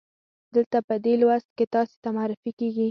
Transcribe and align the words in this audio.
دلته 0.55 0.77
په 0.87 0.95
دې 1.03 1.13
لوست 1.21 1.49
کې 1.57 1.65
تاسې 1.73 1.95
ته 2.03 2.09
معرفي 2.15 2.51
کیږي. 2.59 2.79